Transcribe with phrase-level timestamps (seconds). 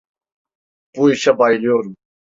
[0.95, 1.95] Bu işe bayılıyorum.